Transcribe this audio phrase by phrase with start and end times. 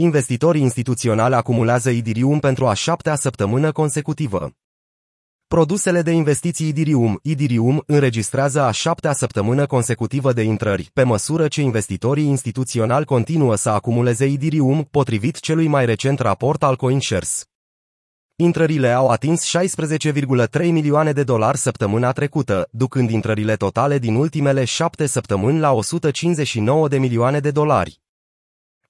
[0.00, 4.52] Investitorii instituționali acumulează Idirium pentru a șaptea săptămână consecutivă.
[5.48, 11.60] Produsele de investiții Idirium, Idirium înregistrează a șaptea săptămână consecutivă de intrări, pe măsură ce
[11.62, 17.44] investitorii instituționali continuă să acumuleze Idirium, potrivit celui mai recent raport al CoinShares.
[18.36, 25.06] Intrările au atins 16,3 milioane de dolari săptămâna trecută, ducând intrările totale din ultimele șapte
[25.06, 28.00] săptămâni la 159 de milioane de dolari.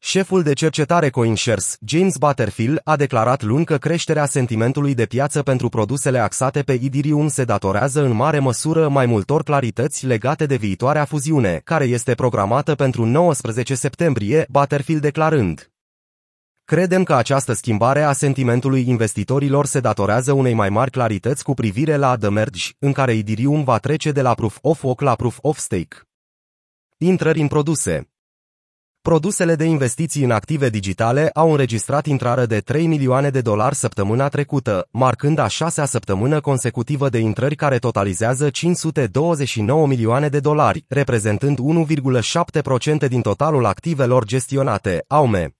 [0.00, 5.68] Șeful de cercetare CoinShares, James Butterfield, a declarat luni că creșterea sentimentului de piață pentru
[5.68, 11.04] produsele axate pe Ethereum se datorează în mare măsură mai multor clarități legate de viitoarea
[11.04, 15.70] fuziune, care este programată pentru 19 septembrie, Butterfield declarând.
[16.64, 21.96] Credem că această schimbare a sentimentului investitorilor se datorează unei mai mari clarități cu privire
[21.96, 25.38] la The Merge, în care Ethereum va trece de la Proof of Work la Proof
[25.40, 25.96] of Stake.
[26.98, 28.08] Intrări în produse
[29.02, 34.28] Produsele de investiții în active digitale au înregistrat intrare de 3 milioane de dolari săptămâna
[34.28, 41.58] trecută, marcând a șasea săptămână consecutivă de intrări care totalizează 529 milioane de dolari, reprezentând
[43.04, 45.57] 1,7% din totalul activelor gestionate, AUME.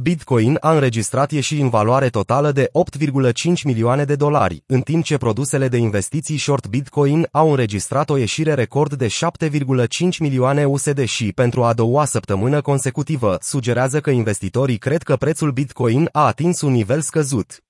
[0.00, 5.16] Bitcoin a înregistrat ieșiri în valoare totală de 8,5 milioane de dolari, în timp ce
[5.16, 11.32] produsele de investiții short Bitcoin au înregistrat o ieșire record de 7,5 milioane USD și
[11.32, 16.72] pentru a doua săptămână consecutivă sugerează că investitorii cred că prețul Bitcoin a atins un
[16.72, 17.63] nivel scăzut.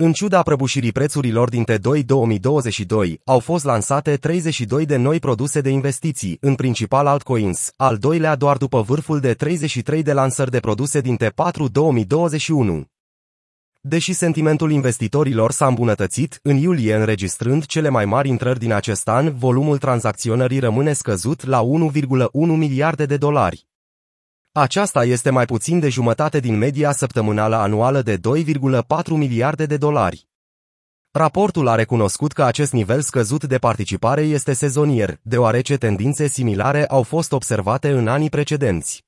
[0.00, 5.70] În ciuda prăbușirii prețurilor din T2 2022, au fost lansate 32 de noi produse de
[5.70, 11.00] investiții, în principal altcoins, al doilea doar după vârful de 33 de lansări de produse
[11.00, 12.84] din T4 2021.
[13.80, 19.34] Deși sentimentul investitorilor s-a îmbunătățit, în iulie înregistrând cele mai mari intrări din acest an,
[19.34, 23.67] volumul tranzacționării rămâne scăzut la 1,1 miliarde de dolari.
[24.60, 30.28] Aceasta este mai puțin de jumătate din media săptămânală anuală de 2,4 miliarde de dolari.
[31.10, 37.02] Raportul a recunoscut că acest nivel scăzut de participare este sezonier, deoarece tendințe similare au
[37.02, 39.04] fost observate în anii precedenți.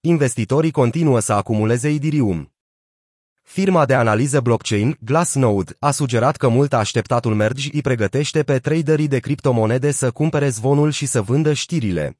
[0.00, 2.52] Investitorii continuă să acumuleze Idirium.
[3.42, 9.08] Firma de analiză blockchain, Glassnode, a sugerat că mult așteptatul mergi îi pregătește pe traderii
[9.08, 12.18] de criptomonede să cumpere zvonul și să vândă știrile.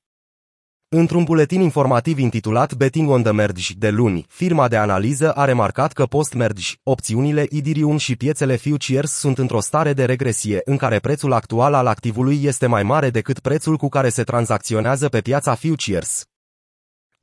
[0.96, 5.92] Într-un buletin informativ intitulat Betting on the Merge de luni, firma de analiză a remarcat
[5.92, 11.32] că post-merge, opțiunile Idirium și piețele futures sunt într-o stare de regresie în care prețul
[11.32, 16.24] actual al activului este mai mare decât prețul cu care se tranzacționează pe piața futures.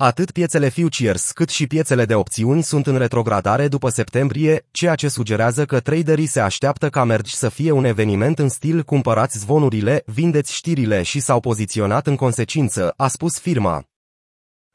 [0.03, 5.07] Atât piețele futures cât și piețele de opțiuni sunt în retrogradare după septembrie, ceea ce
[5.07, 10.03] sugerează că traderii se așteaptă ca mergi să fie un eveniment în stil cumpărați zvonurile,
[10.06, 13.84] vindeți știrile și s-au poziționat în consecință, a spus firma.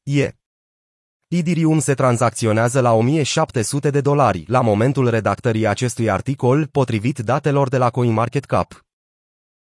[0.03, 0.31] E.
[1.28, 7.76] Idirium se tranzacționează la 1700 de dolari la momentul redactării acestui articol, potrivit datelor de
[7.76, 8.85] la CoinMarketCap.